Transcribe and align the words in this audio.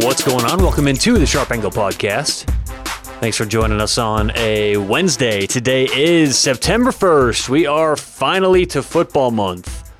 What's 0.00 0.24
going 0.24 0.46
on? 0.46 0.58
Welcome 0.62 0.88
into 0.88 1.18
the 1.18 1.26
Sharp 1.26 1.50
Angle 1.50 1.70
Podcast. 1.70 2.44
Thanks 3.20 3.36
for 3.36 3.44
joining 3.44 3.78
us 3.78 3.98
on 3.98 4.32
a 4.36 4.78
Wednesday. 4.78 5.46
Today 5.46 5.84
is 5.84 6.38
September 6.38 6.90
1st. 6.90 7.50
We 7.50 7.66
are 7.66 7.94
finally 7.94 8.64
to 8.66 8.82
football 8.82 9.30
month. 9.30 9.92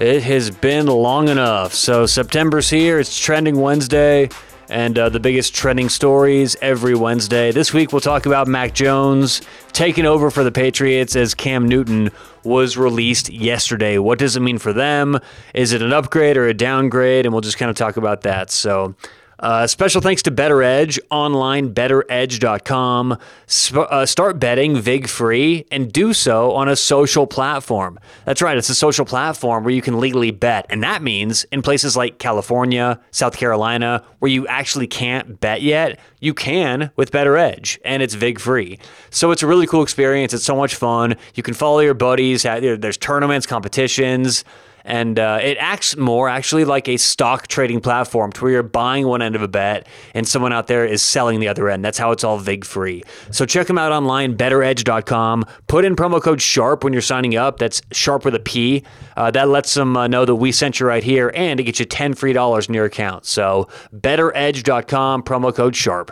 It 0.00 0.22
has 0.22 0.50
been 0.52 0.86
long 0.86 1.28
enough. 1.28 1.74
So, 1.74 2.06
September's 2.06 2.70
here. 2.70 3.00
It's 3.00 3.18
trending 3.18 3.60
Wednesday 3.60 4.28
and 4.68 4.98
uh, 4.98 5.08
the 5.08 5.20
biggest 5.20 5.54
trending 5.54 5.88
stories 5.88 6.56
every 6.60 6.94
Wednesday. 6.94 7.52
This 7.52 7.72
week, 7.72 7.92
we'll 7.92 8.00
talk 8.00 8.26
about 8.26 8.48
Mac 8.48 8.74
Jones 8.74 9.42
taking 9.72 10.06
over 10.06 10.30
for 10.30 10.44
the 10.44 10.52
Patriots 10.52 11.16
as 11.16 11.34
Cam 11.34 11.68
Newton 11.68 12.10
was 12.44 12.76
released 12.76 13.30
yesterday. 13.30 13.98
What 13.98 14.18
does 14.18 14.36
it 14.36 14.40
mean 14.40 14.58
for 14.58 14.72
them? 14.72 15.18
Is 15.54 15.72
it 15.72 15.82
an 15.82 15.92
upgrade 15.92 16.36
or 16.36 16.46
a 16.46 16.54
downgrade? 16.54 17.26
And 17.26 17.32
we'll 17.32 17.42
just 17.42 17.58
kind 17.58 17.70
of 17.70 17.76
talk 17.76 17.96
about 17.96 18.22
that. 18.22 18.50
So, 18.50 18.94
uh, 19.38 19.66
special 19.66 20.00
thanks 20.00 20.22
to 20.22 20.30
Better 20.30 20.62
Edge, 20.62 20.98
online, 21.10 21.74
betteredge.com. 21.74 23.18
Sp- 23.46 23.88
uh, 23.90 24.06
start 24.06 24.38
betting 24.40 24.78
VIG 24.78 25.08
free 25.08 25.66
and 25.70 25.92
do 25.92 26.12
so 26.12 26.52
on 26.52 26.68
a 26.68 26.76
social 26.76 27.26
platform. 27.26 27.98
That's 28.24 28.40
right, 28.40 28.56
it's 28.56 28.70
a 28.70 28.74
social 28.74 29.04
platform 29.04 29.64
where 29.64 29.74
you 29.74 29.82
can 29.82 30.00
legally 30.00 30.30
bet. 30.30 30.66
And 30.70 30.82
that 30.82 31.02
means 31.02 31.44
in 31.52 31.62
places 31.62 31.96
like 31.96 32.18
California, 32.18 32.98
South 33.10 33.36
Carolina, 33.36 34.02
where 34.20 34.30
you 34.30 34.46
actually 34.46 34.86
can't 34.86 35.38
bet 35.40 35.60
yet, 35.60 35.98
you 36.20 36.32
can 36.32 36.90
with 36.96 37.12
Better 37.12 37.36
Edge, 37.36 37.78
and 37.84 38.02
it's 38.02 38.14
VIG 38.14 38.40
free. 38.40 38.78
So 39.10 39.30
it's 39.32 39.42
a 39.42 39.46
really 39.46 39.66
cool 39.66 39.82
experience. 39.82 40.32
It's 40.32 40.44
so 40.44 40.56
much 40.56 40.74
fun. 40.74 41.16
You 41.34 41.42
can 41.42 41.54
follow 41.54 41.80
your 41.80 41.94
buddies, 41.94 42.42
there's 42.42 42.96
tournaments, 42.96 43.46
competitions 43.46 44.44
and 44.86 45.18
uh, 45.18 45.40
it 45.42 45.58
acts 45.58 45.96
more 45.96 46.28
actually 46.28 46.64
like 46.64 46.88
a 46.88 46.96
stock 46.96 47.48
trading 47.48 47.80
platform 47.80 48.32
to 48.32 48.42
where 48.42 48.52
you're 48.52 48.62
buying 48.62 49.06
one 49.06 49.20
end 49.20 49.34
of 49.34 49.42
a 49.42 49.48
bet 49.48 49.86
and 50.14 50.26
someone 50.26 50.52
out 50.52 50.68
there 50.68 50.86
is 50.86 51.02
selling 51.02 51.40
the 51.40 51.48
other 51.48 51.68
end. 51.68 51.84
That's 51.84 51.98
how 51.98 52.12
it's 52.12 52.22
all 52.22 52.38
VIG 52.38 52.64
free. 52.64 53.02
So 53.32 53.44
check 53.44 53.66
them 53.66 53.78
out 53.78 53.90
online, 53.90 54.36
betteredge.com. 54.36 55.44
Put 55.66 55.84
in 55.84 55.96
promo 55.96 56.22
code 56.22 56.40
SHARP 56.40 56.84
when 56.84 56.92
you're 56.92 57.02
signing 57.02 57.36
up. 57.36 57.58
That's 57.58 57.82
SHARP 57.92 58.24
with 58.24 58.36
a 58.36 58.40
P. 58.40 58.84
Uh, 59.16 59.32
that 59.32 59.48
lets 59.48 59.74
them 59.74 59.96
uh, 59.96 60.06
know 60.06 60.24
that 60.24 60.36
we 60.36 60.52
sent 60.52 60.78
you 60.78 60.86
right 60.86 61.02
here 61.02 61.32
and 61.34 61.58
it 61.58 61.64
gets 61.64 61.80
you 61.80 61.86
10 61.86 62.14
free 62.14 62.32
dollars 62.32 62.68
in 62.68 62.74
your 62.74 62.84
account. 62.84 63.26
So 63.26 63.68
betteredge.com, 63.92 65.24
promo 65.24 65.54
code 65.54 65.74
SHARP. 65.74 66.10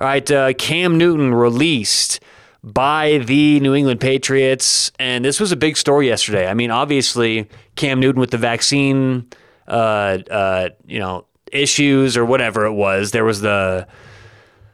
All 0.00 0.06
right, 0.06 0.30
uh, 0.30 0.52
Cam 0.54 0.98
Newton 0.98 1.32
released 1.34 2.20
by 2.62 3.18
the 3.18 3.60
New 3.60 3.74
England 3.74 4.00
Patriots. 4.00 4.92
And 4.98 5.24
this 5.24 5.40
was 5.40 5.52
a 5.52 5.56
big 5.56 5.76
story 5.76 6.08
yesterday. 6.08 6.46
I 6.46 6.54
mean, 6.54 6.70
obviously, 6.70 7.48
Cam 7.76 8.00
Newton 8.00 8.20
with 8.20 8.30
the 8.30 8.38
vaccine, 8.38 9.28
uh, 9.66 10.18
uh, 10.30 10.68
you 10.86 10.98
know, 10.98 11.26
issues 11.52 12.16
or 12.16 12.24
whatever 12.24 12.66
it 12.66 12.72
was. 12.72 13.10
There 13.12 13.24
was 13.24 13.40
the 13.40 13.86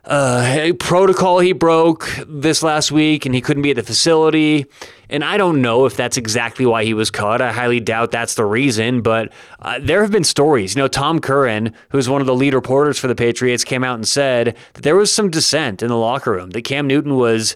uh, 0.04 0.72
protocol 0.78 1.40
he 1.40 1.52
broke 1.52 2.08
this 2.28 2.62
last 2.62 2.92
week, 2.92 3.26
and 3.26 3.34
he 3.34 3.40
couldn't 3.40 3.62
be 3.62 3.70
at 3.70 3.76
the 3.76 3.82
facility. 3.82 4.66
And 5.08 5.24
I 5.24 5.36
don't 5.36 5.62
know 5.62 5.86
if 5.86 5.96
that's 5.96 6.16
exactly 6.16 6.66
why 6.66 6.84
he 6.84 6.94
was 6.94 7.10
cut. 7.10 7.40
I 7.40 7.52
highly 7.52 7.80
doubt 7.80 8.10
that's 8.10 8.34
the 8.34 8.44
reason, 8.44 9.02
but 9.02 9.32
uh, 9.60 9.78
there 9.80 10.02
have 10.02 10.10
been 10.10 10.24
stories. 10.24 10.74
You 10.74 10.82
know, 10.82 10.88
Tom 10.88 11.20
Curran, 11.20 11.72
who's 11.90 12.08
one 12.08 12.20
of 12.20 12.26
the 12.26 12.34
lead 12.34 12.54
reporters 12.54 12.98
for 12.98 13.06
the 13.06 13.14
Patriots, 13.14 13.62
came 13.64 13.84
out 13.84 13.94
and 13.94 14.06
said 14.06 14.56
that 14.74 14.82
there 14.82 14.96
was 14.96 15.12
some 15.12 15.30
dissent 15.30 15.82
in 15.82 15.88
the 15.88 15.96
locker 15.96 16.32
room, 16.32 16.50
that 16.50 16.62
Cam 16.62 16.86
Newton 16.86 17.16
was 17.16 17.54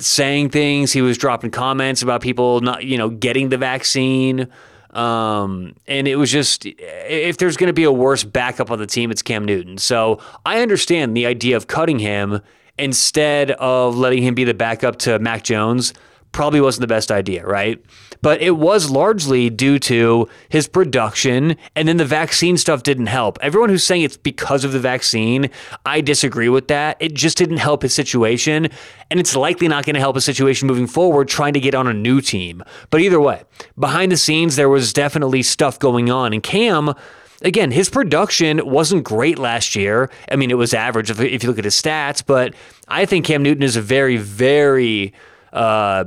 saying 0.00 0.50
things. 0.50 0.92
He 0.92 1.02
was 1.02 1.18
dropping 1.18 1.50
comments 1.50 2.02
about 2.02 2.20
people 2.20 2.60
not, 2.60 2.84
you 2.84 2.98
know, 2.98 3.08
getting 3.08 3.48
the 3.48 3.58
vaccine. 3.58 4.48
Um, 4.90 5.74
and 5.86 6.08
it 6.08 6.16
was 6.16 6.30
just 6.30 6.64
if 6.64 7.38
there's 7.38 7.56
going 7.56 7.68
to 7.68 7.74
be 7.74 7.84
a 7.84 7.92
worse 7.92 8.24
backup 8.24 8.70
on 8.70 8.78
the 8.78 8.86
team, 8.86 9.10
it's 9.10 9.22
Cam 9.22 9.44
Newton. 9.44 9.78
So 9.78 10.20
I 10.46 10.60
understand 10.60 11.16
the 11.16 11.26
idea 11.26 11.56
of 11.56 11.66
cutting 11.66 11.98
him 11.98 12.40
instead 12.78 13.50
of 13.52 13.96
letting 13.96 14.22
him 14.22 14.34
be 14.34 14.44
the 14.44 14.54
backup 14.54 14.96
to 15.00 15.18
Mac 15.18 15.42
Jones 15.42 15.92
probably 16.32 16.60
wasn't 16.60 16.82
the 16.82 16.86
best 16.86 17.10
idea, 17.10 17.44
right? 17.44 17.82
But 18.20 18.40
it 18.42 18.52
was 18.56 18.90
largely 18.90 19.50
due 19.50 19.78
to 19.80 20.28
his 20.48 20.68
production, 20.68 21.56
and 21.74 21.88
then 21.88 21.96
the 21.96 22.04
vaccine 22.04 22.56
stuff 22.56 22.82
didn't 22.82 23.06
help. 23.06 23.38
Everyone 23.40 23.70
who's 23.70 23.84
saying 23.84 24.02
it's 24.02 24.16
because 24.16 24.64
of 24.64 24.72
the 24.72 24.80
vaccine, 24.80 25.50
I 25.86 26.00
disagree 26.00 26.48
with 26.48 26.68
that. 26.68 26.96
It 27.00 27.14
just 27.14 27.38
didn't 27.38 27.58
help 27.58 27.82
his 27.82 27.94
situation, 27.94 28.68
and 29.10 29.20
it's 29.20 29.36
likely 29.36 29.68
not 29.68 29.84
going 29.84 29.94
to 29.94 30.00
help 30.00 30.16
his 30.16 30.24
situation 30.24 30.66
moving 30.66 30.86
forward 30.86 31.28
trying 31.28 31.54
to 31.54 31.60
get 31.60 31.74
on 31.74 31.86
a 31.86 31.94
new 31.94 32.20
team. 32.20 32.62
But 32.90 33.00
either 33.00 33.20
way, 33.20 33.42
behind 33.78 34.12
the 34.12 34.16
scenes, 34.16 34.56
there 34.56 34.68
was 34.68 34.92
definitely 34.92 35.42
stuff 35.42 35.78
going 35.78 36.10
on, 36.10 36.32
and 36.32 36.42
Cam 36.42 36.94
again, 37.42 37.70
his 37.70 37.88
production 37.88 38.60
wasn't 38.68 39.04
great 39.04 39.38
last 39.38 39.76
year. 39.76 40.10
I 40.30 40.36
mean, 40.36 40.50
it 40.50 40.58
was 40.58 40.74
average 40.74 41.10
if, 41.10 41.20
if, 41.20 41.42
you 41.42 41.48
look 41.48 41.58
at 41.58 41.64
his 41.64 41.80
stats, 41.80 42.22
but 42.24 42.54
I 42.88 43.06
think 43.06 43.26
Cam 43.26 43.42
Newton 43.42 43.62
is 43.62 43.76
a 43.76 43.82
very, 43.82 44.16
very 44.16 45.12
uh, 45.52 46.04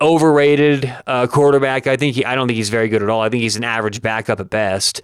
overrated 0.00 0.92
uh, 1.06 1.26
quarterback. 1.26 1.86
I 1.86 1.96
think 1.96 2.16
he, 2.16 2.24
I 2.24 2.34
don't 2.34 2.46
think 2.46 2.56
he's 2.56 2.70
very 2.70 2.88
good 2.88 3.02
at 3.02 3.08
all. 3.08 3.20
I 3.20 3.28
think 3.28 3.42
he's 3.42 3.56
an 3.56 3.64
average 3.64 4.02
backup 4.02 4.40
at 4.40 4.50
best. 4.50 5.02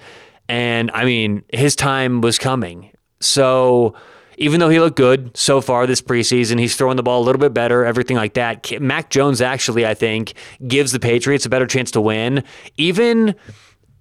And 0.48 0.90
I 0.92 1.04
mean, 1.04 1.42
his 1.52 1.76
time 1.76 2.20
was 2.20 2.38
coming. 2.38 2.90
So 3.20 3.94
even 4.38 4.60
though 4.60 4.68
he 4.68 4.78
looked 4.80 4.96
good 4.96 5.36
so 5.36 5.60
far 5.60 5.86
this 5.86 6.02
preseason, 6.02 6.58
he's 6.58 6.76
throwing 6.76 6.96
the 6.96 7.02
ball 7.02 7.22
a 7.22 7.24
little 7.24 7.40
bit 7.40 7.54
better, 7.54 7.84
everything 7.84 8.16
like 8.16 8.34
that. 8.34 8.80
Mac 8.80 9.10
Jones 9.10 9.40
actually, 9.40 9.86
I 9.86 9.94
think, 9.94 10.34
gives 10.66 10.92
the 10.92 11.00
Patriots 11.00 11.46
a 11.46 11.48
better 11.48 11.66
chance 11.66 11.90
to 11.92 12.00
win, 12.00 12.44
even 12.76 13.34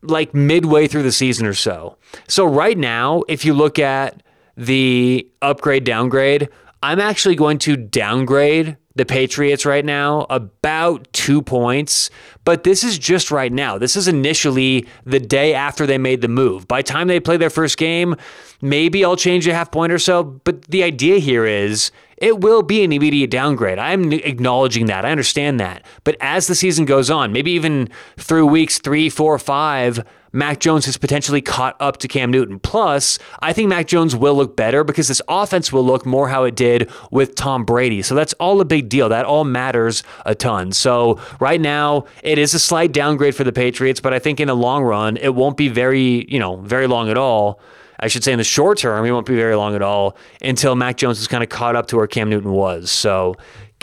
like 0.01 0.33
midway 0.33 0.87
through 0.87 1.03
the 1.03 1.11
season 1.11 1.45
or 1.45 1.53
so. 1.53 1.97
So 2.27 2.45
right 2.45 2.77
now, 2.77 3.23
if 3.27 3.45
you 3.45 3.53
look 3.53 3.79
at 3.79 4.21
the 4.57 5.27
upgrade 5.41 5.83
downgrade, 5.83 6.49
I'm 6.85 6.99
actually 6.99 7.35
going 7.35 7.57
to 7.59 7.75
downgrade 7.75 8.77
the 8.93 9.07
Patriots 9.07 9.65
right 9.65 9.83
now 9.83 10.27
about 10.29 11.11
two 11.13 11.41
points, 11.41 12.11
but 12.43 12.63
this 12.63 12.83
is 12.83 12.99
just 12.99 13.31
right 13.31 13.51
now. 13.51 13.79
This 13.79 13.95
is 13.95 14.07
initially 14.07 14.85
the 15.03 15.19
day 15.19 15.55
after 15.55 15.87
they 15.87 15.97
made 15.97 16.21
the 16.21 16.27
move. 16.27 16.67
By 16.67 16.83
the 16.83 16.87
time 16.87 17.07
they 17.07 17.19
play 17.19 17.37
their 17.37 17.49
first 17.49 17.79
game, 17.79 18.15
maybe 18.61 19.03
I'll 19.03 19.15
change 19.15 19.47
a 19.47 19.53
half 19.55 19.71
point 19.71 19.93
or 19.93 19.97
so, 19.97 20.23
but 20.23 20.65
the 20.65 20.83
idea 20.83 21.17
here 21.17 21.47
is 21.47 21.89
it 22.17 22.39
will 22.39 22.63
be 22.63 22.83
an 22.83 22.93
immediate 22.93 23.29
downgrade. 23.29 23.79
I'm 23.79 24.11
acknowledging 24.13 24.85
that. 24.87 25.05
I 25.05 25.11
understand 25.11 25.59
that. 25.59 25.85
But 26.03 26.15
as 26.21 26.47
the 26.47 26.55
season 26.55 26.85
goes 26.85 27.09
on, 27.09 27.33
maybe 27.33 27.51
even 27.51 27.89
through 28.17 28.47
weeks 28.47 28.79
three, 28.79 29.09
four, 29.09 29.37
five, 29.37 30.03
Mac 30.31 30.59
Jones 30.59 30.85
has 30.85 30.97
potentially 30.97 31.41
caught 31.41 31.77
up 31.79 31.97
to 31.97 32.09
Cam 32.09 32.29
Newton. 32.29 32.59
Plus, 32.59 33.17
I 33.39 33.53
think 33.53 33.69
Mac 33.69 33.87
Jones 33.87 34.15
will 34.15 34.35
look 34.35 34.57
better 34.57 34.83
because 34.83 35.07
this 35.07 35.21
offense 35.29 35.71
will 35.71 35.85
look 35.85 36.05
more 36.05 36.27
how 36.27 36.43
it 36.43 36.55
did 36.55 36.91
with 37.09 37.35
Tom 37.35 37.63
Brady. 37.63 38.01
So 38.01 38.15
that's 38.15 38.33
all 38.33 38.59
a 38.59 38.65
big 38.65 38.89
deal. 38.89 39.07
That 39.07 39.25
all 39.25 39.45
matters 39.45 40.03
a 40.25 40.35
ton. 40.35 40.73
So 40.73 41.21
right 41.39 41.61
now, 41.61 42.05
it 42.21 42.37
is 42.37 42.53
a 42.53 42.59
slight 42.59 42.91
downgrade 42.91 43.33
for 43.33 43.45
the 43.45 43.53
Patriots, 43.53 44.01
but 44.01 44.13
I 44.13 44.19
think 44.19 44.41
in 44.41 44.49
the 44.49 44.55
long 44.55 44.83
run, 44.83 45.15
it 45.17 45.33
won't 45.33 45.55
be 45.55 45.69
very, 45.69 46.25
you 46.29 46.39
know, 46.39 46.57
very 46.57 46.87
long 46.87 47.09
at 47.09 47.17
all. 47.17 47.61
I 47.99 48.07
should 48.07 48.23
say 48.23 48.31
in 48.31 48.37
the 48.37 48.43
short 48.43 48.77
term, 48.77 49.05
it 49.05 49.11
won't 49.11 49.25
be 49.25 49.35
very 49.35 49.55
long 49.55 49.75
at 49.75 49.81
all 49.81 50.17
until 50.41 50.75
Mac 50.75 50.97
Jones 50.97 51.19
is 51.19 51.27
kind 51.27 51.43
of 51.43 51.49
caught 51.49 51.75
up 51.75 51.87
to 51.87 51.97
where 51.97 52.07
Cam 52.07 52.29
Newton 52.29 52.51
was. 52.51 52.91
So, 52.91 53.35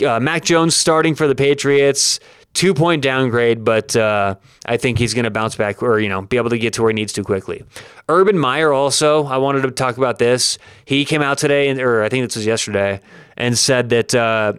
uh, 0.05 0.19
Mac 0.19 0.43
Jones 0.43 0.75
starting 0.75 1.15
for 1.15 1.27
the 1.27 1.35
Patriots 1.35 2.19
two 2.53 2.73
point 2.73 3.01
downgrade, 3.01 3.63
but 3.63 3.95
uh, 3.95 4.35
I 4.65 4.77
think 4.77 4.99
he's 4.99 5.13
going 5.13 5.25
to 5.25 5.31
bounce 5.31 5.55
back 5.55 5.81
or, 5.81 5.99
you 5.99 6.09
know, 6.09 6.21
be 6.21 6.37
able 6.37 6.51
to 6.51 6.57
get 6.57 6.73
to 6.73 6.81
where 6.81 6.91
he 6.91 6.93
needs 6.93 7.13
to 7.13 7.23
quickly. 7.23 7.63
Urban 8.09 8.37
Meyer 8.37 8.71
also, 8.71 9.25
I 9.25 9.37
wanted 9.37 9.61
to 9.63 9.71
talk 9.71 9.97
about 9.97 10.19
this. 10.19 10.57
He 10.85 11.05
came 11.05 11.21
out 11.21 11.37
today, 11.37 11.71
or 11.79 12.03
I 12.03 12.09
think 12.09 12.27
this 12.27 12.35
was 12.35 12.45
yesterday, 12.45 12.99
and 13.37 13.57
said 13.57 13.89
that 13.89 14.13
uh, 14.13 14.53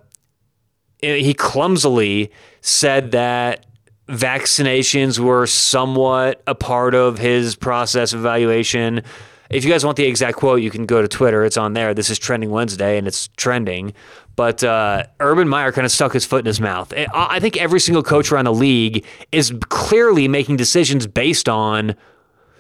he 1.01 1.35
clumsily 1.35 2.33
said 2.61 3.13
that 3.13 3.67
vaccinations 4.09 5.19
were 5.19 5.47
somewhat 5.47 6.43
a 6.47 6.55
part 6.55 6.95
of 6.95 7.19
his 7.19 7.55
process 7.55 8.13
evaluation. 8.13 9.03
If 9.51 9.65
you 9.65 9.71
guys 9.71 9.85
want 9.85 9.97
the 9.97 10.05
exact 10.05 10.39
quote, 10.39 10.63
you 10.63 10.71
can 10.71 10.87
go 10.87 11.03
to 11.03 11.09
Twitter. 11.09 11.45
It's 11.45 11.57
on 11.57 11.75
there. 11.75 11.95
This 11.95 12.11
is 12.11 12.19
Trending 12.19 12.51
Wednesday, 12.51 12.97
and 12.97 13.07
it's 13.07 13.29
trending. 13.37 13.93
But 14.37 14.65
uh, 14.65 15.05
Urban 15.21 15.49
Meyer 15.49 15.71
kind 15.71 15.85
of 15.85 15.93
stuck 15.93 16.13
his 16.13 16.25
foot 16.25 16.41
in 16.41 16.47
his 16.47 16.61
mouth. 16.61 16.93
I 17.15 17.39
think 17.41 17.57
every 17.57 17.79
single 17.79 18.03
coach 18.03 18.33
around 18.33 18.47
the 18.47 18.55
league 18.55 19.05
is 19.33 19.53
clearly 19.69 20.29
making 20.29 20.57
decisions 20.57 21.07
based 21.07 21.49
on 21.49 21.95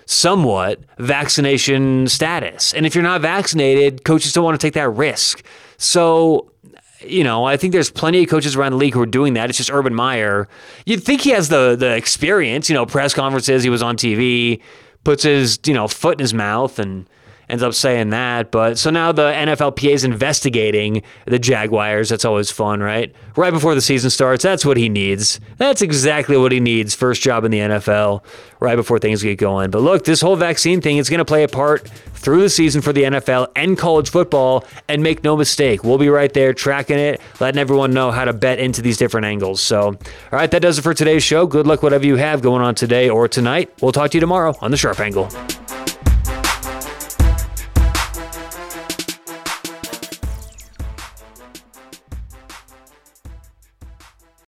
somewhat 0.07 0.81
vaccination 0.99 2.07
status. 2.09 2.75
And 2.75 2.87
if 2.87 2.95
you're 2.95 3.03
not 3.03 3.23
vaccinated, 3.23 4.05
coaches 4.05 4.33
don't 4.33 4.45
want 4.45 4.61
to 4.61 4.65
take 4.65 4.75
that 4.75 4.91
risk. 4.91 5.43
So, 5.79 6.53
you 7.01 7.25
know, 7.25 7.45
I 7.45 7.57
think 7.57 7.73
there's 7.73 7.91
plenty 7.91 8.23
of 8.23 8.29
coaches 8.29 8.55
around 8.55 8.73
the 8.73 8.79
league 8.79 8.95
who 8.95 9.01
are 9.01 9.07
doing 9.07 9.35
that. 9.35 9.49
It's 9.49 9.57
just 9.57 9.71
Urban 9.73 9.95
Meyer. 9.95 10.49
You'd 10.87 11.03
think 11.03 11.23
he 11.23 11.31
has 11.31 11.49
the 11.49 11.75
the 11.77 11.97
experience, 11.97 12.69
you 12.69 12.75
know, 12.75 12.87
press 12.87 13.15
conferences, 13.15 13.63
he 13.63 13.71
was 13.71 13.83
on 13.83 13.97
TV, 13.97 14.61
puts 15.05 15.23
his, 15.23 15.59
you 15.67 15.75
know, 15.75 15.87
foot 15.87 16.15
in 16.19 16.21
his 16.21 16.35
mouth 16.35 16.79
and 16.79 17.07
ends 17.49 17.63
up 17.63 17.75
saying 17.75 18.11
that. 18.11 18.51
But 18.51 18.79
so 18.79 18.91
now 18.91 19.13
the 19.13 19.31
NFLPA 19.33 19.93
is 19.93 20.05
investigating 20.05 21.03
the 21.27 21.39
Jaguars. 21.39 22.09
That's 22.09 22.25
always 22.25 22.51
fun, 22.51 22.81
right? 22.81 23.15
Right 23.37 23.53
before 23.53 23.75
the 23.75 23.81
season 23.81 24.11
starts. 24.11 24.43
That's 24.43 24.65
what 24.65 24.77
he 24.77 24.89
needs. 24.89 25.41
That's 25.59 25.83
exactly 25.83 26.37
what 26.37 26.53
he 26.53 26.61
needs. 26.61 26.95
First 26.95 27.23
job 27.23 27.45
in 27.45 27.51
the 27.51 27.59
NFL, 27.59 28.25
right 28.61 28.77
before 28.77 28.99
things 28.99 29.23
get 29.23 29.39
going. 29.39 29.71
But 29.71 29.81
look, 29.81 30.05
this 30.05 30.21
whole 30.21 30.37
vaccine 30.37 30.81
thing 30.81 30.99
is 30.99 31.09
going 31.09 31.19
to 31.19 31.25
play 31.25 31.43
a 31.43 31.49
part 31.49 31.89
through 32.15 32.41
the 32.41 32.49
season 32.49 32.81
for 32.81 32.93
the 32.93 33.03
NFL 33.03 33.49
and 33.55 33.77
college 33.77 34.11
football. 34.11 34.65
And 34.89 35.03
make 35.03 35.25
no 35.25 35.37
mistake, 35.37 35.85
we'll 35.85 35.99
be 35.99 36.09
right 36.09 36.33
there 36.33 36.55
tracking 36.55 36.99
it, 36.99 37.21
letting 37.41 37.59
everyone 37.59 37.93
know 37.93 38.11
how 38.11 38.25
to 38.25 38.33
bet 38.33 38.59
into 38.59 38.83
these 38.83 38.97
different 38.97 39.27
angles. 39.27 39.61
So, 39.61 39.89
all 39.89 39.97
right, 40.33 40.51
that 40.51 40.63
does 40.63 40.79
it 40.79 40.83
for 40.83 40.95
today's 40.95 41.23
show. 41.23 41.47
Good 41.47 41.67
luck, 41.67 41.83
whatever 41.83 42.07
you 42.07 42.17
have 42.17 42.43
going 42.43 42.63
on 42.63 42.75
today 42.75 43.09
or 43.09 43.29
tonight. 43.29 43.73
We'll 43.81 43.93
talk 43.93 44.11
to 44.13 44.17
you 44.17 44.21
tomorrow 44.21 44.55
on 44.61 44.71
the 44.71 44.77
Sharp 44.77 45.01
Angle. 45.01 45.29